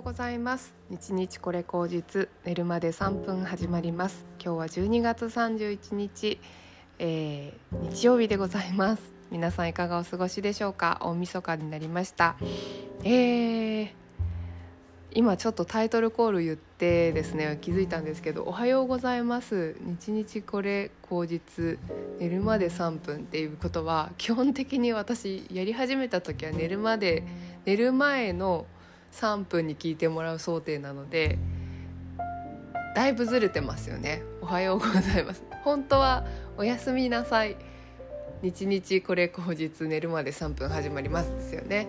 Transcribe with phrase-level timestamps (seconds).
[0.00, 0.74] うございます。
[0.88, 4.24] 日日これ口実寝るまで3分始まります。
[4.42, 6.40] 今日は12月31日、
[6.98, 9.02] えー、日曜日でございます。
[9.30, 11.00] 皆さんいかがお過ごしでしょうか？
[11.02, 12.36] 大晦日になりました。
[13.04, 13.88] えー、
[15.12, 19.76] 今ちょっとタイトルコール言ってですね気づいたんですけど「おはようございます。
[19.80, 21.78] 日日これ口実
[22.18, 27.22] 寝るまで3分」っていうことは基本的に私やり始めた時は寝るまで
[27.66, 28.64] 寝る前の
[29.12, 31.38] 「3分に聞いてもらう想定なので
[32.94, 34.22] だいぶずれてますよね。
[34.40, 35.44] おはようございます。
[35.62, 37.56] 本当はおやすみなさい。
[38.42, 41.86] 日々これ口実寝るまで3分始まりますですよね。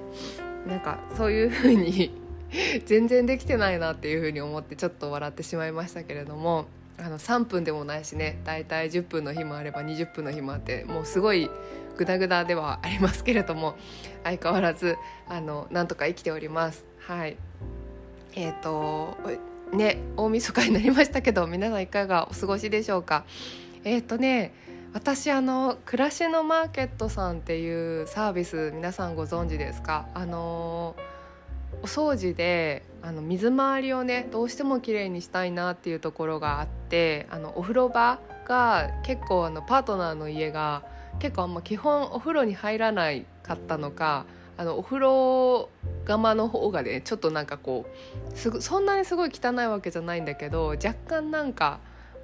[0.68, 2.12] なんかそういう風に
[2.86, 6.66] 全然できてないなっていう風に思ってちょっと笑ってしまいましたけれども
[7.00, 11.50] あの3分でもないしねだいたい10分の日もあれば20分の日もあってもうすごい
[11.98, 13.76] グダグダではありますけれども
[14.24, 14.98] 相変わらず
[15.28, 16.91] あのなんとか生きております。
[17.08, 17.38] はい。
[18.36, 19.18] えっ、ー、と
[19.76, 23.26] ね大晦日になりましたけど皆さんいかがお過ごしでしょうか？
[23.84, 24.54] えっ、ー、とね
[24.94, 30.08] 私あの暮らしのマーケットさんっていうサービス皆さんご存知ですか？
[30.14, 30.96] あの
[31.82, 40.84] お掃除であの水回りをねどうしても綺麗にしたいなっていうところがあってあのお風呂場が結構あのパートナーの家が
[41.20, 44.26] 結構あんま基本お風呂に入らないかったのか
[44.58, 45.70] あのお風呂
[46.06, 47.86] 釜の方がねちょっとなんかこ
[48.34, 51.80] うすそんなにすごい汚いわけじゃないんだけど若干なんか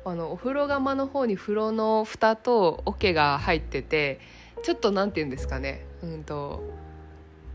[0.06, 4.19] あのお風呂釜の方に風呂の蓋と桶が入ってて
[4.64, 6.64] ちょっと何て言うんですかねうんと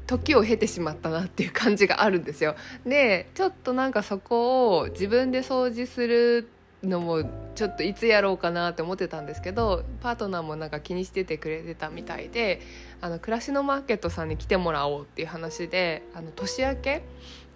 [0.07, 2.55] 時を経てしまったなっていう感じがあるんですよ。
[2.85, 6.49] でちょっとなんかそこを自分で掃除する
[6.83, 7.23] のも
[7.55, 12.61] ちょっといつやろうかなって思ってたんですけどパートナーもなんか気にしててくれてたみたいで
[13.01, 17.03] あの暮らしのマーケットさんに来てもらおうっていう話であの年明け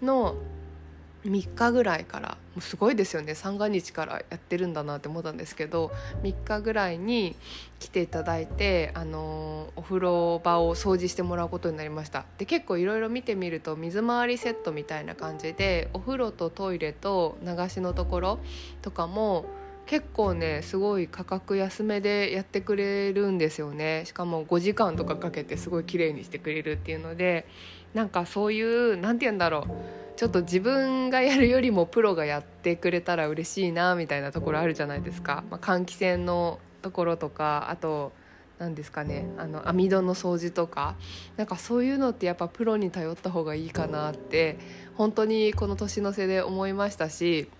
[0.03, 0.37] の
[1.25, 3.35] 3日ぐらいからもうすごいですよね。
[3.35, 5.91] 三が日からやってるんだなって思ったんですけど
[6.23, 7.36] 3日ぐらいに
[7.79, 12.24] 来ていただいて、あのお風呂場を掃除してもらうことになりました。
[12.39, 18.39] で結構いろいろ見てみると水回りセットみたいな感じでお風呂とトイレと流しのところ
[18.83, 19.46] とかも
[19.86, 24.05] 結構ねすごい価格安めでやってくれるんですよね。
[24.07, 27.46] しかも5時間とかかけてすごい綺麗にしてくれるっていうので
[27.95, 30.05] なんかそういう何て言うんだろう。
[30.17, 38.13] ちょっと自分がやるよりもプロがやってくれたら嬉しいなみたいなところあるじゃないですか、まあ、換気扇のところとかあと
[38.59, 40.97] 何ですかねあの網戸の掃除とか
[41.37, 44.59] なんかそういうのってやっぱプロに頼った方がいいかなって
[44.95, 47.51] 本当にこの年の瀬で思いましたし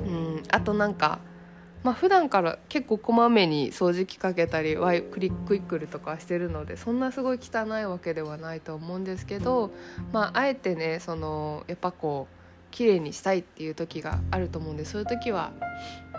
[0.00, 1.18] うんあとなんか
[1.82, 9.70] まあ普段から結構こまめに掃除機かけたりワイクリックイックルとかしてるのでそんなすごい汚いわけではないと思うんですけど、
[10.12, 12.38] まあ、あえてねそのやっぱこう
[12.70, 15.52] 綺麗にしたいっていう時があると思うんでそういう時は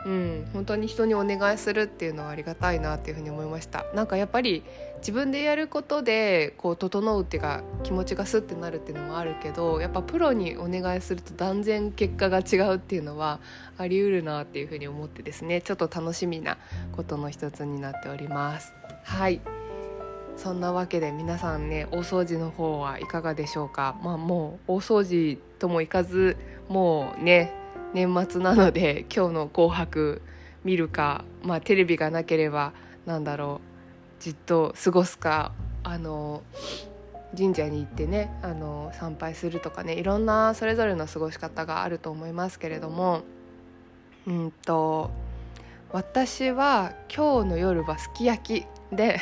[0.05, 3.85] うん、本当に人にお願いするっていうのはありがたいなっていうふうに思いました。
[3.93, 4.63] なんかやっぱり
[4.99, 13.39] 自分でやることでこう整うっていうか気持ちがスッてなるっていうのもあるけどやっぱプロにお願いすると断然結果が違うっていうのは
[13.77, 15.61] あり得るなっていうふうに思ってですね。
[15.61, 16.57] ちょっと楽しみな
[16.95, 18.73] ことの一つになっております。
[19.03, 19.41] はい。
[20.37, 23.97] そんなわけで皆さんね大掃除の方はいかがでしょうか？
[24.01, 26.37] まあもう大掃除ともいかず
[26.69, 27.53] もうね
[27.93, 30.21] 年末なので 今日の「紅白」
[30.63, 32.73] 見るか、まあ、テレビがなければ
[33.05, 33.61] なんだろ
[34.19, 36.43] うじっと過ごすかあの
[37.37, 43.21] 神社に行ってねあの参拝するとかねいろんなそれぞれの過ごし方があると思いますけれども
[44.27, 45.11] うんと
[45.91, 49.19] 私は今日の夜はすき焼きで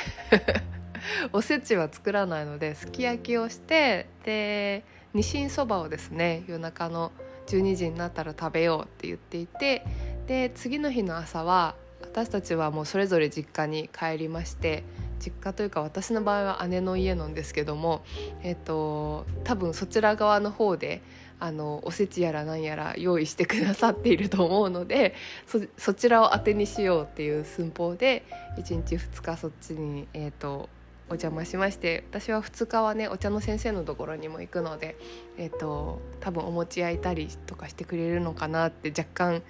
[1.31, 7.11] おせちは作らないのですき焼きをしてでにしんそばをですね夜中の
[7.47, 9.85] 12時になったら食べようって言っていて
[10.28, 14.84] で次の日の朝は私たちはもうそれぞれ実家に帰りまして
[15.19, 18.03] 実家というか私の場合は姉の家なんですけども、
[18.44, 21.02] えっと、多分そちら側の方で
[21.40, 25.14] あのおせちやら何やら用意してくださっていると思うので
[25.78, 28.26] そちらを当てにしようっていう寸法で
[28.58, 30.70] 1日2日そっちに、えーと
[31.09, 34.98] お邪魔しまして私は2日はねお茶の先生のところにも行くので、
[35.38, 39.42] えーと、多分お餅焼いたりとかしてくれるのかなって若干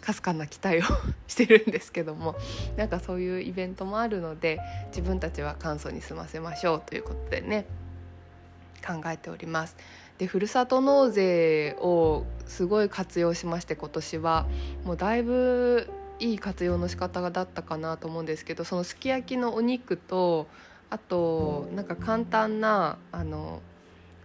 [0.00, 0.82] かすかな期待を
[1.28, 2.34] してるんですけども
[2.76, 4.58] なんかそういうイベントもあるので
[4.88, 7.66] 自分たちは簡素に済ませましょうということでね
[8.84, 9.76] 考えております。
[10.18, 14.46] でふるさと納税をすごい活用しまして今年は
[14.84, 15.88] もうだいぶ
[16.18, 20.46] いい活用の仕方だったかなと思うんですけどそのすき焼きのお肉と
[20.92, 23.60] あとなんか簡単なあの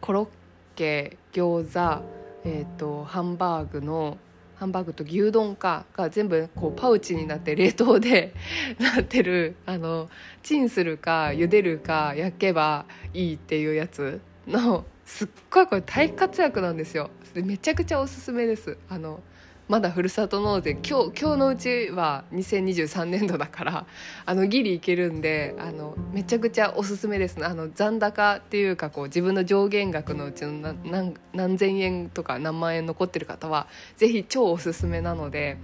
[0.01, 0.27] コロッ
[0.75, 2.17] ケ餃子
[2.49, 4.17] えーと、ハンバーグの
[4.55, 8.33] ハンバーグと牛丼かが全部こうパウチになって冷凍で
[8.79, 10.09] なってるあの
[10.43, 17.09] チンするか茹でるか焼けばいいっていうやつのすっごいこれ大活躍なんですよ。
[17.35, 18.77] めちゃくちゃおすすめです。
[18.89, 19.19] あの
[19.67, 20.77] まだふるさと納税。
[20.81, 23.85] 今日今日のうちは2023年度だから
[24.25, 33.67] あのギリいけるんであのめちゃくちゃおすすめですあの残高っていうかこう自分の上限額のうちの何何千円とか何万円残ってる方は
[33.97, 35.57] 是非超おすすめなので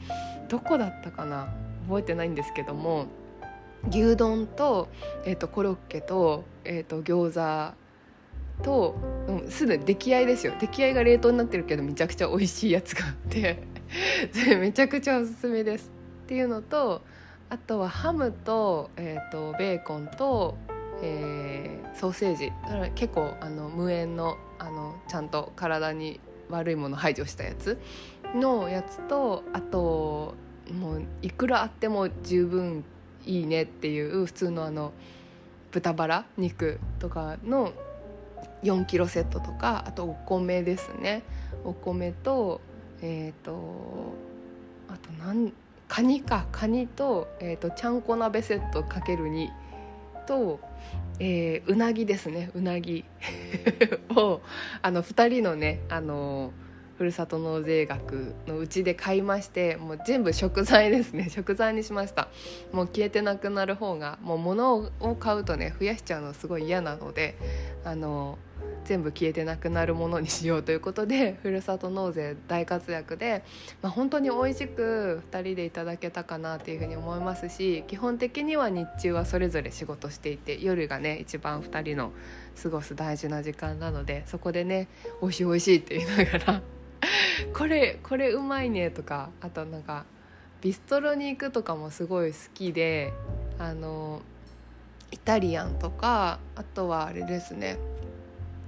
[0.50, 1.54] どこだったかな？
[1.88, 3.08] 覚えてないんですけども
[3.90, 4.90] 牛丼と,、
[5.26, 7.74] えーと、コロッケと,、えーと、と餃子
[8.64, 8.96] と、
[9.28, 10.54] うん、すでに出来合いですよ。
[10.60, 13.73] 出来合いが冷凍になってるけどめちゃくちゃ美味しいやつがあって。
[14.60, 15.92] めちゃくちゃおすすめです。
[16.24, 17.02] っていうのと
[17.50, 20.58] あとはハムと,、えーと、ベーコンと、
[21.02, 22.52] えー、ソーセージ。
[22.96, 26.20] 結構あの無塩のあのちゃんと体に
[26.50, 27.80] 悪いもの排除したやつ
[28.36, 30.36] のやつとあと
[30.72, 32.84] もういくらあっても十分
[33.26, 34.94] いいねっていう普通のあの
[35.72, 37.74] 豚バラ肉とかの
[38.64, 41.24] 4キロセットとかあとお米ですね。
[41.64, 42.62] お米と
[43.04, 44.14] えっ、ー、と
[44.88, 45.54] あとなん
[45.94, 46.48] カニか。
[46.52, 49.48] カニと,、えーと、ちゃんこ鍋セットかける2
[50.26, 50.60] と、
[51.20, 52.50] えー、うなぎですね。
[52.56, 53.06] うなぎ。
[54.16, 54.42] を
[54.82, 56.52] あの2人のねあの
[56.98, 61.30] ふるさと納税額のうちで買いましてもう全部食材ですね。
[61.30, 62.30] 食材にしました。
[62.72, 67.36] もう消えてなくなる方がもう物を買うとね増やしちゃうのすごい嫌なので
[67.84, 68.40] あの
[68.84, 73.44] 全部消えてなくなるものにしようということで ふるさと納税大活躍で、
[73.82, 82.12] まあ、本当に美味しく2人でいただけたかなというふうに思いますし基本的には日中はそれぞれ仕事していて夜がね一番2人の
[82.62, 84.88] 過ごす大事な時間なのでそこでね
[85.22, 86.62] 「美味しい美味しい」って言いながら
[87.54, 90.06] これこれうまいね」とかあとなんか
[90.62, 93.14] ビストロに行くとかもすごい好きで
[93.60, 94.22] あの
[95.12, 97.78] イタリアンとかあとはあれですね。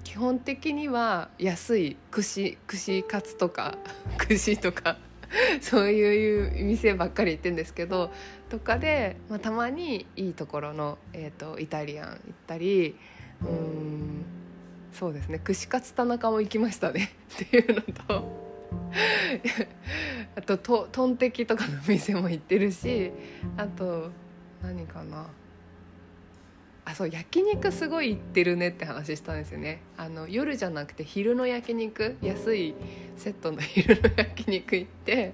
[0.05, 3.77] 基本的には安い串串カツとか
[4.17, 4.97] 串とか
[5.59, 8.11] そういう店ばっかり行ってんですけど
[8.47, 12.95] とかで、まあ、たまにいいところの、えーと、イタリアン行ったり
[13.41, 14.23] うん
[14.93, 17.11] そうですね串カツ田中も行きましたね
[17.43, 18.45] っていうのと
[20.35, 23.11] あととトンテキとかの店も行ってるし
[23.57, 24.11] あと
[24.61, 25.27] 何かな。
[26.85, 29.81] あそう焼肉すごい行ってるねって話したんですよね。
[29.97, 32.75] あの夜じゃなくて昼の焼肉安い
[33.17, 35.33] セットの昼の焼肉行って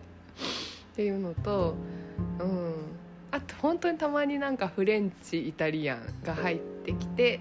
[0.93, 1.75] っていうのと
[2.39, 2.73] うん。
[3.31, 7.39] あと本当にたまになんかフレンチイタリアンが入ってきて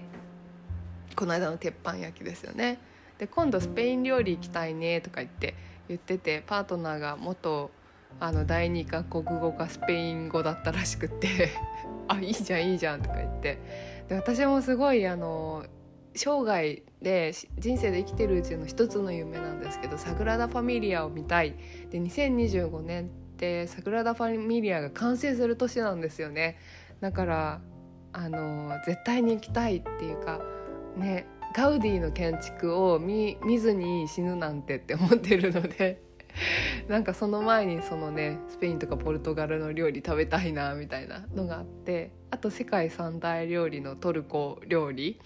[1.15, 2.79] この間の鉄板焼きですよね。
[3.17, 5.53] で今度スペイン料理行きたいねとか言って
[5.89, 7.69] 言っててパートナーが元
[8.19, 11.49] あの第二か国語かスペイン語だったらしくて
[12.07, 13.59] あいいじゃんいいじゃんとか言って
[14.11, 15.63] で私もすごいあの
[16.15, 21.55] 生涯で人生で生きてるうちの一つの夢なんですけどサグラダ・ファミリアを見たい。
[21.89, 26.57] で2025年ってサグラダ・ファミリアが完成する年なんですよね。
[26.99, 27.61] だから
[28.11, 30.41] あの絶対に行きたいっていうか
[30.97, 36.10] ねガウディの建築を見ずに死ぬなんてって思ってるので。
[36.87, 45.19] なんかその前にそのねスペインとかポルトガルの料理食べたいなみたいなのがあってあと世界三大料理のトルコ料理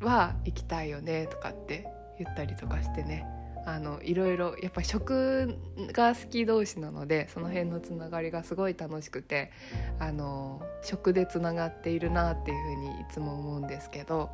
[0.00, 1.86] は行きたいよねとかって
[2.18, 3.26] 言ったりとかしてね。
[3.64, 5.56] あのいろいろやっぱ食
[5.92, 9.52] が好き同士なのでその辺のつながりがすごい楽しくて
[10.00, 14.30] あの食でつながっているなっていうふうにいつも思うんですけど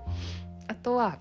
[0.67, 1.19] あとは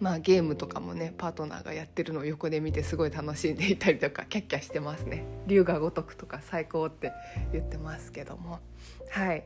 [0.00, 5.24] まあゲームとかもねパートナーがやってるのを横で見てすごい楽しんでいたりとかキャッキャしてますね。
[5.46, 7.12] 龍が如くとか最高って
[7.52, 8.60] 言ってますけども。
[9.10, 9.44] はい。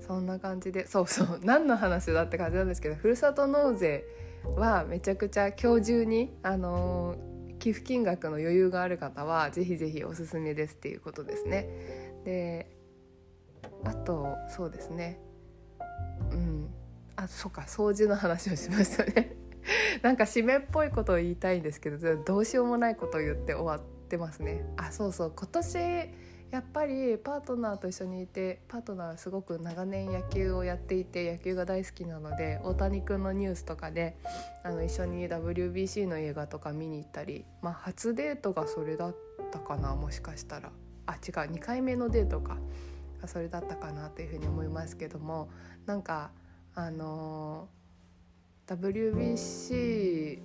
[0.00, 4.04] そんな感じでそうそう何の話だって感じなんですけどふるさと納税
[4.56, 11.68] はめちゃくちゃ今日中にあのー、寄付金額の余裕がある方はぜひぜひおすすめですっていうことですね。
[12.24, 12.70] で
[13.84, 15.20] あとそうですね。
[16.30, 16.70] うん。
[17.16, 19.37] あそうか掃除の話をしましたね。
[20.02, 24.64] なんか締めっぽいことを言いたいんですけどどうしようもないことを言って終わってますね。
[24.76, 25.32] あそうそう。
[25.34, 25.78] 今年
[26.50, 34.16] やっぱりパートナーと一緒にいてパートナーはすごく長年野球をやっていて野球が大好きなので大谷君のニュースとかで
[34.62, 39.16] あの一緒に WBC の映画とか見に行ったり、まあ、初デートがそれだっ
[39.50, 40.72] たかなもしかしたら。
[41.06, 41.20] あ違う。
[41.52, 42.56] 2回目のデートか。
[43.26, 45.50] それだったかなというふうに思いますけども
[45.86, 46.30] なんか
[46.74, 47.77] あのー
[48.68, 50.40] WBC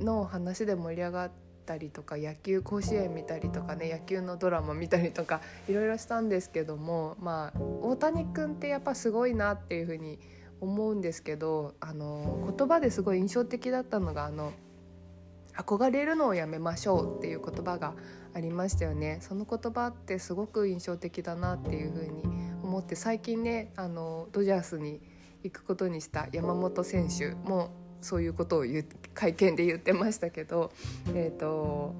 [0.00, 1.30] の話で盛り上がっ
[1.66, 10.18] たりとか野球甲子園見たりとかね野球のドラマ見たりとかいろいろしたんですけどもまあ大谷君ってやっぱすごいなっていうふうに
[10.62, 14.52] 思うんですけどあの言葉ですごい印象的だったのがあの
[15.54, 17.94] 憧れるのをやめましょうっていう言葉が
[18.32, 19.18] ありましたよね。
[19.20, 22.22] その言葉ってすごく印象的だなっていうふうに
[22.62, 25.00] 思って最近ねあのドジャースに
[25.42, 30.72] 行くことにした山本選手もそういうことを言会見で言ってましたけど、
[31.14, 31.94] えーと、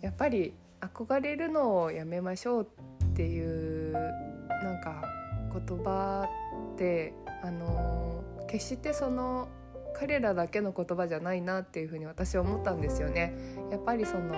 [0.00, 2.68] やっぱり憧れるのをやめましょう
[3.04, 5.04] っていうなんか
[5.52, 6.28] 言葉
[6.74, 7.12] って
[7.42, 9.48] あの決してその
[9.94, 13.34] 彼らだけの言葉じゃないなっていうふうに私は思ったんですよね。
[13.70, 14.34] やっぱりその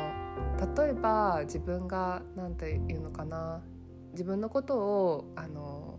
[0.76, 3.62] 例えば自分が何て言うのかな
[4.12, 5.98] 自分のことをあの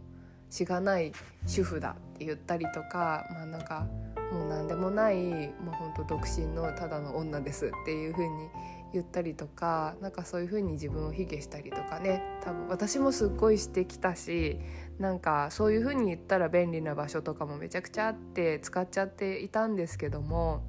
[0.50, 1.14] しがない
[1.48, 3.86] 主婦だって言ったりとかまあなんか
[4.32, 5.16] もう何でもない
[5.64, 8.50] もう本当独身のただの女ですっていう風に
[8.94, 12.22] 言ったりとかなんかそういう風に自分を卑下したりとかね。
[12.44, 14.60] 多分私もすっごいしてきたし
[15.00, 20.64] なんかそういう風に言ったら便利な場所とかもめちゃくちゃあって使っちゃっていたんですけども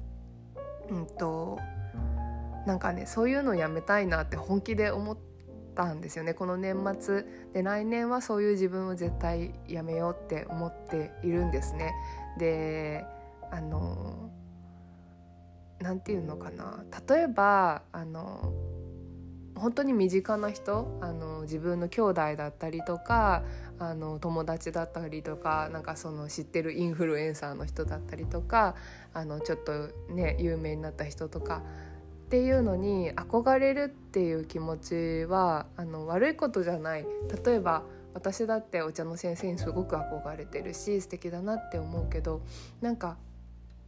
[0.89, 1.59] うんと
[2.65, 5.34] なんかねそういうのやめたいなって本気で思って
[5.75, 11.93] たんですよねこの年末で来年はそういう自分を絶対やめようって思っているんですね。
[12.37, 13.05] で
[13.51, 14.31] あの
[15.79, 18.53] なんていうのかな例えばあの
[19.55, 23.43] 本当に身近な人あの自分の兄弟だったりとか
[23.79, 28.75] あの友達だったりとかなんかその知ってるインフルエンサーの人だったりとか
[29.13, 31.63] あのちょっとね有名になった人とか
[32.25, 37.05] っていうのに憧れるっていう気持ちはあの悪いことじゃない
[37.45, 37.83] 例えば
[38.15, 42.41] 私だってお茶の先生にすごく憧れてるし素敵だなって思うけど
[42.81, 43.17] なんか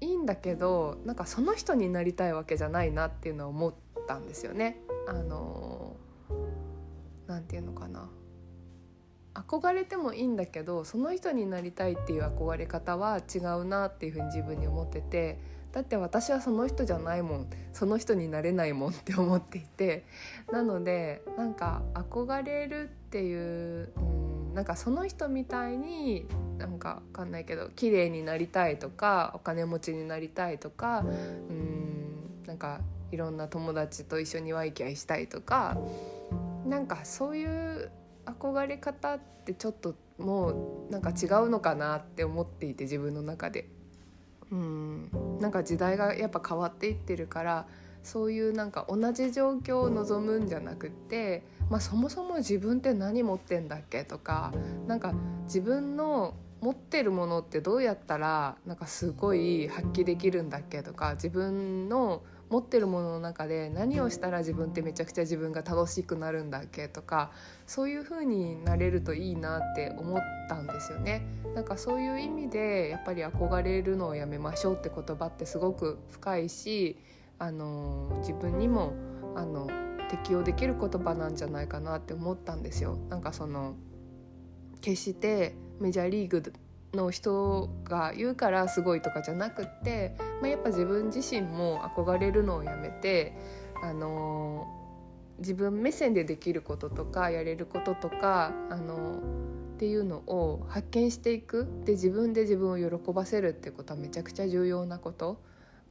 [0.02, 3.74] いいんだけどなんかその人になりたいわけじゃないなっていうのは思っ
[4.08, 4.82] たんですよね。
[5.08, 5.96] あの
[7.26, 8.08] なんていうのかな
[9.34, 15.40] 憧れてもいいんだけどその人になりたいっていう憧れ方は違うなっていうふうに自分に思ってて
[15.78, 20.06] だって私はその人じゃないもんその人になれないもんって思っていて
[20.52, 26.26] なのでなんか憧れるっていう、うん、なんかその人みたいに
[26.58, 32.82] なんか分かんないけど綺麗になりたいとかお金持ちになりたいとかうんなんか
[33.12, 35.78] いろんな友達と一緒にワイキャイしたいとか
[36.66, 37.92] なんかそういう
[38.26, 43.70] 憧れ方ってちょっともうなんか違うのかなって思っていて自分の中で。
[44.52, 45.10] うん。
[45.40, 47.68] なんか時代がやっぱ変わっていってるから
[48.04, 54.54] そういうなんか同じ状況を望むんじゃなくってまあ、そもそも自分って何持ってんだっけとか
[54.88, 55.14] なんか
[55.44, 67.32] 自分の持ってるものってどうやったらなんかすごい発揮できるんだっけとか自分の持ってるものの中で何をしたら自分ってめちゃくちゃ自分が楽しくなるんだっけとか
[67.66, 71.26] そういう風になれるといいなって思ったんですよね。
[71.56, 76.98] なんかそういう意味でやっぱり憧れるのをやめましょうって言葉ってすごく深いし
[77.40, 78.94] あの自分にも
[79.36, 79.68] あの
[80.10, 82.98] 適用できる言葉なんじゃないかなって思ったんですよ。
[83.10, 83.76] なんかその
[84.82, 86.42] 決してメジャーリーグ
[86.94, 93.38] の人が言うからすごいとかじゃなくって、まあ、やっぱ自分自身も憧れるのをやめて、
[93.84, 94.68] あの
[95.40, 99.22] 自分目線でできることとかやれることとか、あの
[99.76, 105.40] っていうのを発見していくで自分で自分を喜ばせるってことはめちゃくちゃ重要なこと。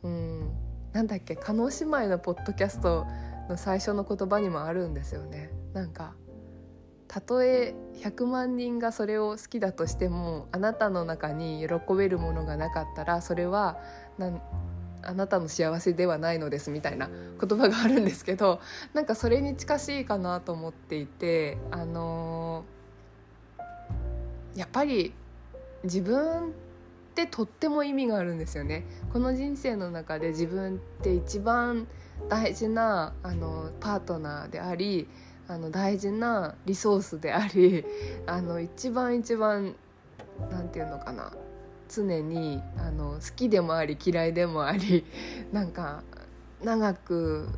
[0.03, 0.51] うん、
[0.93, 3.07] なんだっけ加納姉妹のポッドキャスト
[3.49, 5.51] の最初の言葉にもあるんですよね。
[5.73, 6.15] なんか
[7.09, 13.79] たとえ100万人がそれを好きだとしてもあなたの中に喜べるものがなかったらそれは
[14.19, 14.41] なん
[15.03, 18.61] あなたの幸せではないのですみたいな言葉があるんですけど
[18.93, 25.15] なんかそれに近しいかなと思っていてあのー、やっぱり
[25.85, 26.53] 自分っ
[27.15, 28.85] てとっても意味があるんですよね。
[29.13, 31.87] この人生の中で自分って一番
[32.29, 35.09] 大事なあのパートナーであり
[35.49, 37.85] あの大事なリソースであり
[38.27, 39.75] あの一番一番
[40.51, 41.33] なんていうのかな。
[41.89, 45.05] 常にあの好きでもあり嫌いでもあり
[45.53, 46.03] なんか
[46.63, 47.49] 長く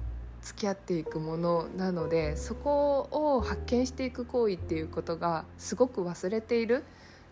[0.42, 6.84] 付き合っていくものなのでそこを発見していく行為っていうことがすごく忘れている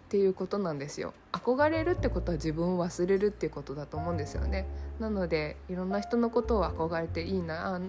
[0.07, 1.15] っていうことなんですよ。
[1.33, 4.67] 憧れるってことは自分を忘れるっていうことだと思うんですよね。
[5.01, 7.81] なのでいろんな人のことを憧れていいな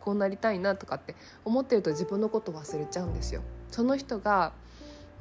[0.00, 1.14] こうなりたいなとかって
[1.44, 4.52] 思ってると自分のこと忘れちゃうんですよその人が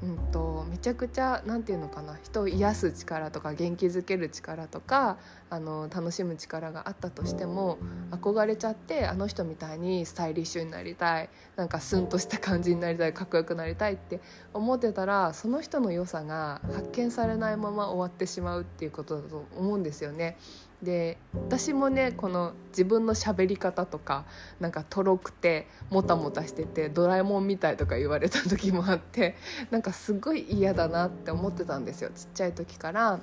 [0.02, 5.18] うんと、めちゃくちゃ何て言うのかな人を癒す力とか元気づける力とか
[5.50, 7.78] あの楽しむ力があったとしても
[8.12, 14.22] 憧れちゃってあの人みたいにスタイリッシュになりたいなんかスンとした感じになりたいかっこよくなりたいって
[14.54, 20.38] 思ってたらその人の良さが発見されないまま終わってしまうっていうことだと思うんですよね。
[20.84, 24.26] で私もねこの自分の喋り方とか
[24.62, 29.36] なんかとろくてもたもたしててドラえもんみたいとか言われた時もあって
[29.72, 32.12] なんかすごい嫌だなって思ってたんですよ。
[32.16, 33.20] ちっちゃい時から。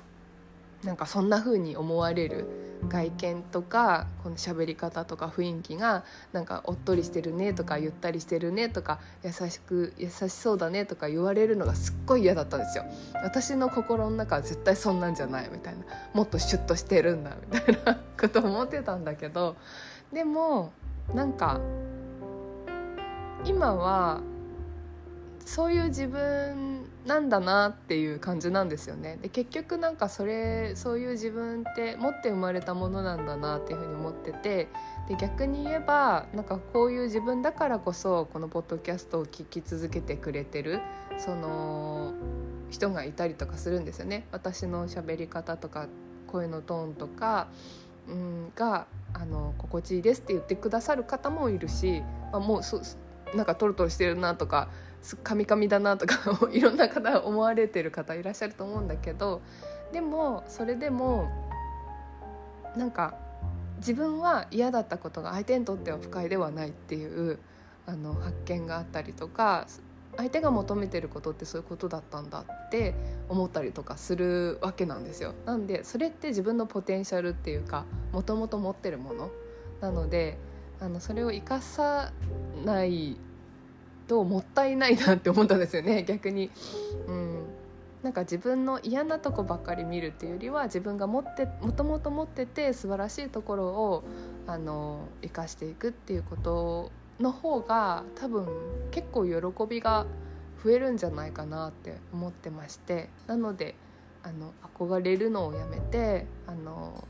[0.83, 2.45] なんかそんな風に思われる
[2.87, 12.85] 外見とかこの喋り方とか雰囲気がなんかおっとりしてるねとかゆったりしてるねとか優しく優しそうだねとか言われるのがすっごい嫌だったんですよ。
[13.23, 15.85] 私の心の中は絶対そんなんじゃないみたいな。
[16.13, 19.55] もっとシュッとしてるんだみたいなこと思ってたんだけど
[20.11, 20.71] でも
[21.13, 21.59] なんか
[23.45, 24.21] 今は
[25.47, 29.17] そういう自分なんだなっていう感じなんですよね。
[29.21, 34.67] で結局なんかそれそういう自分って持って生まれたものなんだなっていうふうに思ってて
[35.07, 40.81] で逆に言えばなんかこういう自分だからこそこのポッドキャストを聞き続けてくれてる
[41.17, 42.13] その
[42.69, 44.27] 人がいたりとかするんですよね。
[44.33, 45.87] 私の喋り方とか
[46.27, 47.47] 声のトーンとか、
[48.09, 52.81] うん、があの心地いいですって言ってくださる方もいるし、まあ、もうそ
[53.33, 54.69] なんかトロトロしてるなとか
[55.23, 56.19] カミカミだなとか
[56.51, 59.41] いろんな方思われてる方いらっしゃると思うんだけど
[59.91, 61.29] でもそれでも
[62.75, 63.15] なんか
[63.77, 67.39] 自分は嫌だったことが相手にとっては不快ではないっていう
[67.85, 69.67] あの発見があったりとか
[70.17, 72.95] 相手が求めてることってそういうことだったんだって
[73.29, 75.35] 思ったりとかするわけなんですよ。
[75.45, 79.29] なんでそれって自分のポテンシャルっていうかもともと持ってるもの
[79.79, 80.37] なので
[80.79, 82.11] あのそれを生かさ
[82.65, 83.17] ない
[84.07, 86.51] ともったいないなって思ったんですよね 逆に。
[87.07, 87.43] うん
[88.03, 94.03] なんか自分の嫌なとこばっかり見るっていうよりは自分が持ってもともと持ってて素晴らしいところを
[94.45, 98.47] あの生かしていくっていうことの方が多分
[98.91, 100.05] 結構喜びが
[100.63, 103.75] 増えるんじゃないかなって思ってましてなので
[104.23, 107.03] あの憧れるのをやめてあの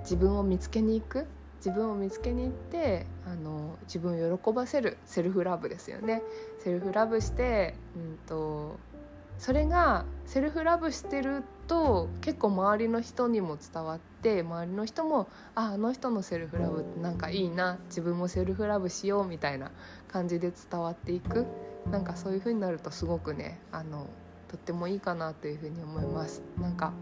[0.00, 1.26] 自分を見つけに行く
[1.64, 6.22] 自分を見つけに行ってあの自分を喜ばせるセルフラブですよね
[6.62, 8.78] セルフラブして、うんと、
[9.38, 19.70] それがセルフラブしてると結構周りの人にも伝わって周りの人もああの人のセルフラブってなんかいいな自分もセルフラブしようみたいな
[20.08, 21.46] 感じで伝わっていく
[21.90, 24.06] なんかそういう風になるとすごくねあの
[24.48, 26.42] とってもいいかなというふうに思います。
[26.60, 26.92] なんか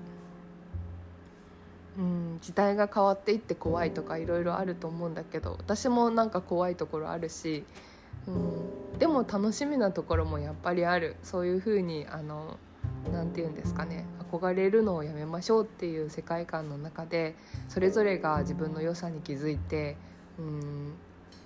[1.98, 7.64] うん、時代が変わっていって怖いとかいろいろあると思うんだけど私もなんか怖いところあるし、
[8.26, 11.16] うん、でも楽しみなところもやっぱりある。
[11.22, 12.59] そういうふうにあの
[13.12, 17.35] なて言うんですかね憧れるのをやめましょうっていう世界観の中で
[17.68, 19.96] それぞれが自分の良さに気づいて、
[20.38, 20.92] うん、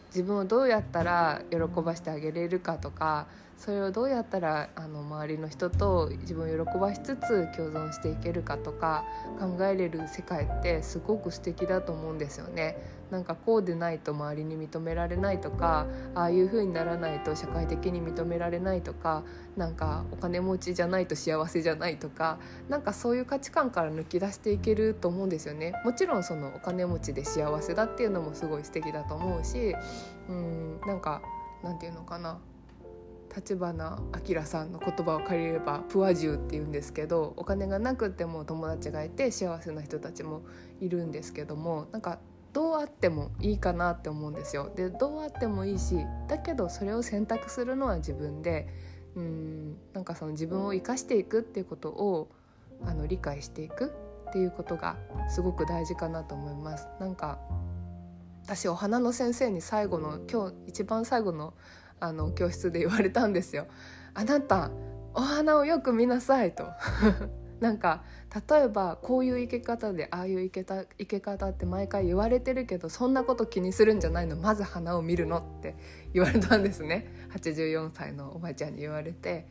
[0.08, 3.26] 自分をどうやったら喜ばしてあげれるかとか
[3.58, 9.04] それをどうやったらあの周りの人と自分を喜ばしつつ共存していけるかとか
[9.40, 12.76] 考えれる世界ってすごく素敵だと思うんですよね。
[13.10, 19.22] なんかこうでないと周りに認められないとかああいう風にならないと社会的に認められないとか
[19.56, 22.38] なんかお金持ちじゃないと幸せじゃないとか
[22.68, 25.72] なんかそういう価値観から抜き出していけると思うんですよね。
[25.84, 29.74] もちろんそのお金持ちで幸せだっていうのもすごい素敵だと思うし
[30.28, 31.22] うんなんか
[31.62, 32.38] なんていうのかな
[33.34, 40.40] 立花明さんの言葉を借りればプアジュっていうんですけどお金がなくても友達がいて幸せな人たちも
[40.80, 42.18] いるんですけどもなんか
[42.56, 44.72] どうあってもいいかなって思うんですよ。
[44.74, 48.66] でどうあってもいいしだけどそれを選択するのは自分で
[49.14, 52.30] うんなんかその自分を生かしていくっていうことを
[52.82, 53.92] あの理解していく
[54.30, 54.96] っていうことが
[55.28, 56.88] すごく大事かなと思います。
[56.98, 57.38] なんか
[58.46, 61.52] 私お花の先生に最後の今日一番最後の
[62.00, 63.66] あの教室で言われたんですよ。
[64.14, 64.70] あなた
[65.12, 66.64] お花をよく見なさいと
[67.60, 68.02] なんか
[68.48, 74.36] 例えばこういう生け方でああいう生けた生け方って毎回言われてるけどそんなこと気にするんじゃないの。
[74.36, 75.74] まず花を見るのって
[76.12, 77.28] 言われたんですね。
[77.34, 79.46] 84歳のおばあちゃんに言われて。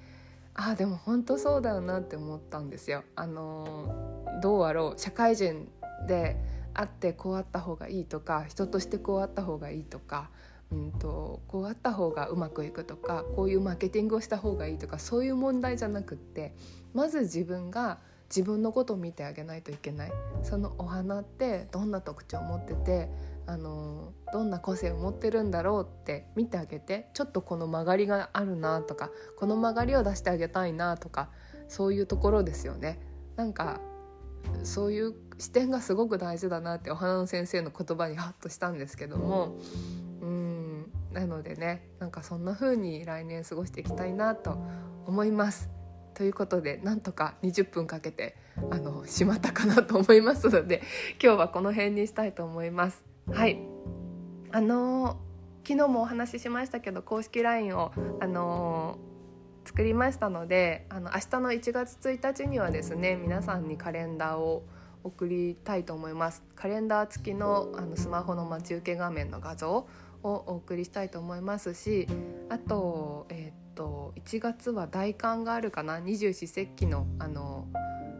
[0.57, 3.03] ああでも本当そうだよなって思ったんですよ。
[3.15, 4.99] あのどうあろう。
[4.99, 5.67] 社会人
[6.07, 6.37] で
[6.73, 10.29] あってこうあった方がいいとか人としてこうあった方がいいとか
[10.75, 16.53] うんと、こうあった方がうまくいくとかこういうマーケティングをした方がいいとかそういう問題じゃなくって
[16.93, 20.11] まず自分が自分のことを見てあげないといけない
[20.43, 23.09] そのお花ってどんな特徴を持ってて
[23.47, 31.29] あのどんな個性を持ってるんだろうって見てあげてちょっとこの曲がりがあるなとかこの曲がりを出してあげたいなとか
[31.67, 32.99] そういうところですよね。
[33.35, 33.79] なんか
[34.63, 39.55] そういう視点がすごく大事だなってお花の先生の言葉にハッとしたんですけども
[41.15, 44.58] なのでねなんかそんな風に来年過ごしていきたいなと
[45.08, 45.69] 思います。
[46.13, 48.38] ということでなんとか20分かけて
[48.71, 50.82] あのしまったかなと思いますので
[51.21, 53.04] 今日はこの辺にしたいと思います。
[53.32, 53.60] はい
[54.51, 64.63] あのー、昨日もお話ししましたけど公式 LINE をあのー、作りましたのであの明日の1月1日にはですね皆さんにカレンダーを
[65.04, 69.88] 送りたいと思いますカレンダー付きのあのスマホの待ち受け画面の画像
[70.25, 72.07] をお送りしたいと思いますし
[72.49, 77.67] あと,、えーと、1月は大寒があるかな二十四節気のあの、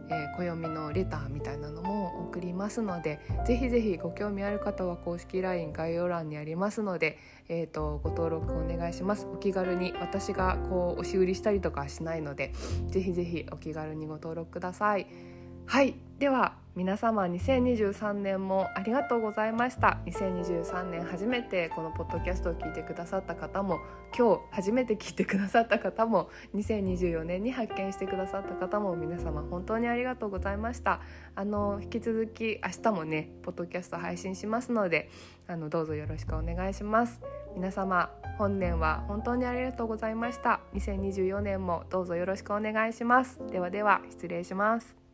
[0.08, 12.52] えー、暦のレターみたいなのも送りますのでぜひぜひご興味ある方は公式 LINE 概要欄にありますので、えーと、ご登録お願いしますお気軽に私がこう押し売りしたりとかしないので
[12.88, 15.35] ぜひぜひお気軽にご登録ください。
[15.66, 15.96] はい。
[16.18, 19.98] では皆様2023年もありがとうございました。
[20.06, 23.80] 2023年初めてこのポッドキャストを聞いてくださった方も
[24.16, 31.00] 今日初めて聞いてくださった方も2024年に発見してくださった方も皆様本当にありがとうございました。
[31.34, 35.10] あの引き続き明日もねポッドキャスト配信しますので
[35.48, 37.20] あのどうぞよろしくお願いします。
[37.54, 40.60] 皆様本年は本当にありがとうございました。
[40.74, 43.40] 2024年もどうぞよろしくお願いします。
[43.50, 45.05] ではでは失礼します。